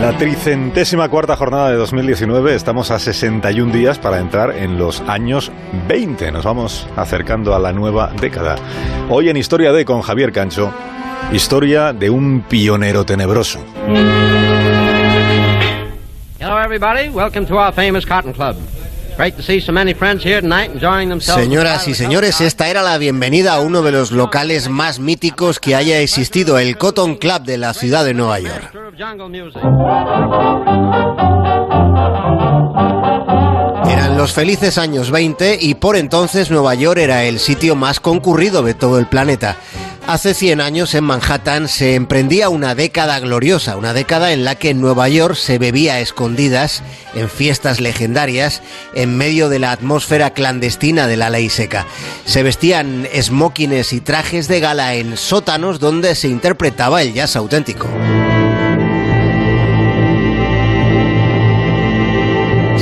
La 0.00 0.16
tricentésima 0.16 1.10
cuarta 1.10 1.36
jornada 1.36 1.68
de 1.68 1.76
2019, 1.76 2.54
estamos 2.54 2.90
a 2.90 2.98
61 2.98 3.70
días 3.70 3.98
para 3.98 4.18
entrar 4.18 4.56
en 4.56 4.78
los 4.78 5.02
años 5.02 5.52
20. 5.88 6.32
Nos 6.32 6.42
vamos 6.42 6.88
acercando 6.96 7.54
a 7.54 7.58
la 7.58 7.74
nueva 7.74 8.10
década. 8.18 8.56
Hoy 9.10 9.28
en 9.28 9.36
Historia 9.36 9.72
de 9.72 9.84
con 9.84 10.00
Javier 10.00 10.32
Cancho, 10.32 10.72
historia 11.32 11.92
de 11.92 12.08
un 12.08 12.40
pionero 12.48 13.04
tenebroso. 13.04 13.62
Hello, 16.38 16.58
everybody. 16.58 17.10
Welcome 17.10 17.44
to 17.44 17.58
our 17.58 17.70
famous 17.70 18.06
Cotton 18.06 18.32
Club. 18.32 18.56
Señoras 21.34 21.88
y 21.88 21.94
señores, 21.94 22.40
esta 22.40 22.68
era 22.68 22.82
la 22.82 22.98
bienvenida 22.98 23.54
a 23.54 23.60
uno 23.60 23.82
de 23.82 23.92
los 23.92 24.12
locales 24.12 24.68
más 24.68 24.98
míticos 24.98 25.60
que 25.60 25.74
haya 25.74 26.00
existido, 26.00 26.58
el 26.58 26.78
Cotton 26.78 27.16
Club 27.16 27.42
de 27.42 27.58
la 27.58 27.74
ciudad 27.74 28.04
de 28.04 28.14
Nueva 28.14 28.40
York. 28.40 28.72
Eran 33.90 34.16
los 34.16 34.32
felices 34.32 34.78
años 34.78 35.10
20 35.10 35.58
y 35.60 35.74
por 35.74 35.96
entonces 35.96 36.50
Nueva 36.50 36.74
York 36.74 36.98
era 36.98 37.24
el 37.24 37.40
sitio 37.40 37.74
más 37.76 38.00
concurrido 38.00 38.62
de 38.62 38.74
todo 38.74 38.98
el 38.98 39.06
planeta. 39.06 39.56
Hace 40.10 40.34
100 40.34 40.60
años 40.60 40.92
en 40.96 41.04
Manhattan 41.04 41.68
se 41.68 41.94
emprendía 41.94 42.48
una 42.48 42.74
década 42.74 43.20
gloriosa, 43.20 43.76
una 43.76 43.92
década 43.92 44.32
en 44.32 44.44
la 44.44 44.56
que 44.56 44.70
en 44.70 44.80
Nueva 44.80 45.08
York 45.08 45.36
se 45.36 45.56
bebía 45.58 45.94
a 45.94 46.00
escondidas, 46.00 46.82
en 47.14 47.30
fiestas 47.30 47.78
legendarias, 47.78 48.60
en 48.92 49.16
medio 49.16 49.48
de 49.48 49.60
la 49.60 49.70
atmósfera 49.70 50.30
clandestina 50.30 51.06
de 51.06 51.16
la 51.16 51.30
ley 51.30 51.48
seca. 51.48 51.86
Se 52.24 52.42
vestían 52.42 53.06
smokines 53.22 53.92
y 53.92 54.00
trajes 54.00 54.48
de 54.48 54.58
gala 54.58 54.94
en 54.94 55.16
sótanos 55.16 55.78
donde 55.78 56.16
se 56.16 56.26
interpretaba 56.26 57.02
el 57.02 57.14
jazz 57.14 57.36
auténtico. 57.36 57.88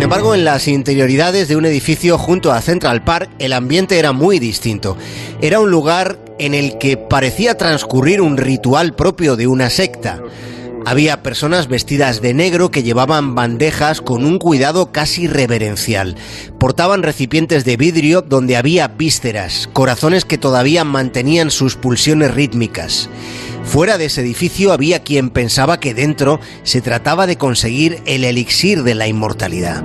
Sin 0.00 0.04
embargo, 0.04 0.34
en 0.34 0.46
las 0.46 0.66
interioridades 0.66 1.46
de 1.48 1.56
un 1.56 1.66
edificio 1.66 2.16
junto 2.16 2.52
a 2.52 2.62
Central 2.62 3.04
Park, 3.04 3.28
el 3.38 3.52
ambiente 3.52 3.98
era 3.98 4.12
muy 4.12 4.38
distinto. 4.38 4.96
Era 5.42 5.60
un 5.60 5.70
lugar 5.70 6.18
en 6.38 6.54
el 6.54 6.78
que 6.78 6.96
parecía 6.96 7.58
transcurrir 7.58 8.22
un 8.22 8.38
ritual 8.38 8.94
propio 8.94 9.36
de 9.36 9.46
una 9.46 9.68
secta. 9.68 10.22
Había 10.86 11.22
personas 11.22 11.68
vestidas 11.68 12.22
de 12.22 12.32
negro 12.32 12.70
que 12.70 12.82
llevaban 12.82 13.34
bandejas 13.34 14.00
con 14.00 14.24
un 14.24 14.38
cuidado 14.38 14.90
casi 14.90 15.26
reverencial. 15.26 16.16
Portaban 16.58 17.02
recipientes 17.02 17.66
de 17.66 17.76
vidrio 17.76 18.22
donde 18.22 18.56
había 18.56 18.88
vísceras, 18.88 19.68
corazones 19.70 20.24
que 20.24 20.38
todavía 20.38 20.82
mantenían 20.82 21.50
sus 21.50 21.76
pulsiones 21.76 22.32
rítmicas. 22.32 23.10
Fuera 23.64 23.98
de 23.98 24.06
ese 24.06 24.20
edificio 24.20 24.72
había 24.72 25.02
quien 25.02 25.30
pensaba 25.30 25.78
que 25.80 25.94
dentro 25.94 26.40
se 26.62 26.80
trataba 26.80 27.26
de 27.26 27.36
conseguir 27.36 28.02
el 28.06 28.24
elixir 28.24 28.82
de 28.82 28.94
la 28.94 29.06
inmortalidad. 29.06 29.84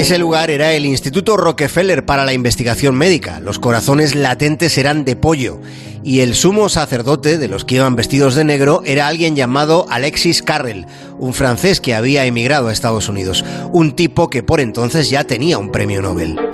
Ese 0.00 0.18
lugar 0.18 0.50
era 0.50 0.72
el 0.72 0.86
Instituto 0.86 1.36
Rockefeller 1.36 2.06
para 2.06 2.24
la 2.24 2.32
Investigación 2.32 2.94
Médica. 2.94 3.38
Los 3.38 3.58
corazones 3.58 4.14
latentes 4.14 4.78
eran 4.78 5.04
de 5.04 5.14
pollo 5.14 5.60
y 6.02 6.20
el 6.20 6.34
sumo 6.34 6.70
sacerdote 6.70 7.36
de 7.36 7.48
los 7.48 7.66
que 7.66 7.74
iban 7.74 7.96
vestidos 7.96 8.34
de 8.34 8.44
negro 8.44 8.82
era 8.86 9.08
alguien 9.08 9.36
llamado 9.36 9.86
Alexis 9.90 10.42
Carrel, 10.42 10.86
un 11.18 11.34
francés 11.34 11.82
que 11.82 11.94
había 11.94 12.24
emigrado 12.24 12.68
a 12.68 12.72
Estados 12.72 13.10
Unidos, 13.10 13.44
un 13.72 13.94
tipo 13.94 14.30
que 14.30 14.42
por 14.42 14.60
entonces 14.60 15.10
ya 15.10 15.24
tenía 15.24 15.58
un 15.58 15.70
premio 15.70 16.00
Nobel. 16.00 16.49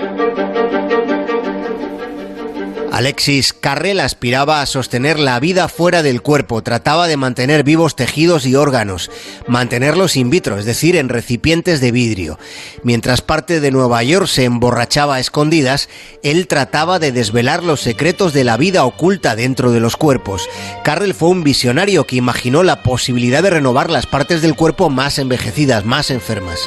Alexis 2.97 3.53
Carrel 3.53 4.01
aspiraba 4.01 4.63
a 4.63 4.67
sostener 4.67 5.19
la 5.19 5.39
vida 5.39 5.69
fuera 5.69 6.03
del 6.03 6.23
cuerpo, 6.23 6.63
trataba 6.63 7.07
de 7.09 7.19
mantener 7.19 7.63
vivos 7.63 7.95
tejidos 7.95 8.47
y 8.47 8.55
órganos, 8.55 9.11
mantenerlos 9.47 10.17
in 10.17 10.31
vitro, 10.31 10.57
es 10.59 10.65
decir, 10.65 10.97
en 10.97 11.11
recipientes 11.11 11.83
de 11.83 11.93
vidrio. 11.93 12.39
Mientras 12.85 13.21
parte 13.21 13.61
de 13.61 13.71
Nueva 13.71 14.03
York 14.03 14.29
se 14.29 14.45
emborrachaba 14.45 15.17
a 15.17 15.21
escondidas, 15.21 15.91
él 16.23 16.47
trataba 16.47 16.99
de 16.99 17.13
desvelar 17.13 17.63
los 17.63 17.83
secretos 17.83 18.33
de 18.33 18.45
la 18.45 18.57
vida 18.57 18.87
oculta 18.87 19.37
dentro 19.37 19.73
de 19.73 19.81
los 19.81 19.99
cuerpos. 19.99 20.49
Carrel 20.83 21.13
fue 21.13 21.29
un 21.29 21.45
visionario 21.45 22.07
que 22.07 22.17
imaginó 22.17 22.63
la 22.63 22.83
posibilidad 22.83 23.43
de 23.43 23.51
renovar 23.51 23.91
las 23.91 24.07
partes 24.07 24.41
del 24.41 24.55
cuerpo 24.55 24.89
más 24.89 25.19
envejecidas, 25.19 25.85
más 25.85 26.11
enfermas. 26.11 26.61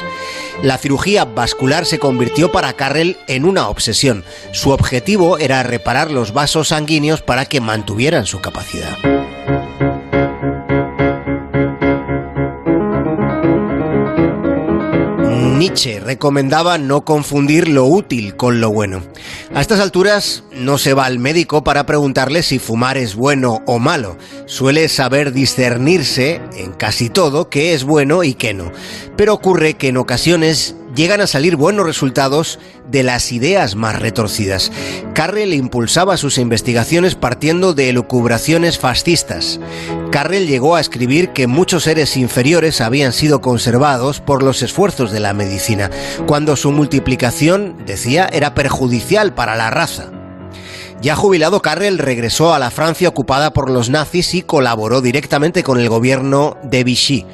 La 0.62 0.76
cirugía 0.76 1.24
vascular 1.24 1.86
se 1.86 1.98
convirtió 1.98 2.52
para 2.52 2.74
Carrel 2.74 3.16
en 3.28 3.46
una 3.46 3.68
obsesión. 3.68 4.24
Su 4.52 4.70
objetivo 4.70 5.38
era 5.38 5.62
reparar 5.62 6.10
los 6.10 6.34
vasos 6.34 6.68
sanguíneos 6.68 7.22
para 7.22 7.46
que 7.46 7.62
mantuvieran 7.62 8.26
su 8.26 8.40
capacidad. 8.42 9.19
Recomendaba 16.04 16.78
no 16.78 17.04
confundir 17.04 17.68
lo 17.68 17.86
útil 17.86 18.36
con 18.36 18.60
lo 18.60 18.70
bueno. 18.70 19.02
A 19.54 19.60
estas 19.60 19.78
alturas 19.78 20.42
no 20.52 20.78
se 20.78 20.94
va 20.94 21.04
al 21.04 21.20
médico 21.20 21.62
para 21.62 21.86
preguntarle 21.86 22.42
si 22.42 22.58
fumar 22.58 22.98
es 22.98 23.14
bueno 23.14 23.60
o 23.66 23.78
malo. 23.78 24.18
Suele 24.46 24.88
saber 24.88 25.32
discernirse 25.32 26.40
en 26.56 26.72
casi 26.72 27.08
todo 27.08 27.48
qué 27.50 27.72
es 27.72 27.84
bueno 27.84 28.24
y 28.24 28.34
qué 28.34 28.52
no. 28.52 28.72
Pero 29.16 29.32
ocurre 29.32 29.74
que 29.74 29.88
en 29.88 29.98
ocasiones 29.98 30.74
llegan 30.94 31.20
a 31.20 31.26
salir 31.26 31.56
buenos 31.56 31.86
resultados 31.86 32.58
de 32.90 33.02
las 33.02 33.32
ideas 33.32 33.76
más 33.76 33.98
retorcidas. 33.98 34.72
Carrel 35.14 35.54
impulsaba 35.54 36.16
sus 36.16 36.38
investigaciones 36.38 37.14
partiendo 37.14 37.74
de 37.74 37.88
elucubraciones 37.88 38.78
fascistas. 38.78 39.60
Carrel 40.10 40.46
llegó 40.46 40.76
a 40.76 40.80
escribir 40.80 41.30
que 41.30 41.46
muchos 41.46 41.84
seres 41.84 42.16
inferiores 42.16 42.80
habían 42.80 43.12
sido 43.12 43.40
conservados 43.40 44.20
por 44.20 44.42
los 44.42 44.62
esfuerzos 44.62 45.12
de 45.12 45.20
la 45.20 45.34
medicina, 45.34 45.90
cuando 46.26 46.56
su 46.56 46.72
multiplicación, 46.72 47.76
decía, 47.86 48.28
era 48.32 48.54
perjudicial 48.54 49.34
para 49.34 49.56
la 49.56 49.70
raza. 49.70 50.19
Ya 51.00 51.16
jubilado, 51.16 51.62
Carrel 51.62 51.98
regresó 51.98 52.52
a 52.52 52.58
la 52.58 52.70
Francia 52.70 53.08
ocupada 53.08 53.54
por 53.54 53.70
los 53.70 53.88
nazis 53.88 54.34
y 54.34 54.42
colaboró 54.42 55.00
directamente 55.00 55.62
con 55.62 55.80
el 55.80 55.88
gobierno 55.88 56.58
de 56.62 56.84
Vichy. 56.84 57.26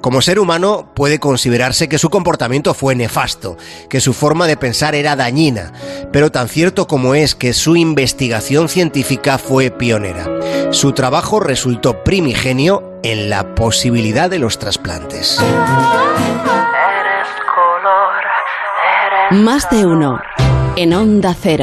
Como 0.00 0.22
ser 0.22 0.40
humano, 0.40 0.88
puede 0.94 1.20
considerarse 1.20 1.88
que 1.88 1.98
su 1.98 2.10
comportamiento 2.10 2.74
fue 2.74 2.96
nefasto, 2.96 3.56
que 3.88 4.00
su 4.00 4.12
forma 4.12 4.48
de 4.48 4.56
pensar 4.56 4.96
era 4.96 5.14
dañina, 5.14 5.72
pero 6.12 6.32
tan 6.32 6.48
cierto 6.48 6.88
como 6.88 7.14
es 7.14 7.36
que 7.36 7.52
su 7.52 7.76
investigación 7.76 8.68
científica 8.68 9.38
fue 9.38 9.70
pionera. 9.70 10.72
Su 10.72 10.90
trabajo 10.90 11.38
resultó 11.38 12.02
primigenio 12.02 12.98
en 13.04 13.30
la 13.30 13.54
posibilidad 13.54 14.30
de 14.30 14.40
los 14.40 14.58
trasplantes. 14.58 15.38
Más 19.30 19.70
de 19.70 19.86
uno 19.86 20.18
en 20.76 20.94
Onda 20.94 21.34
Cero. 21.38 21.60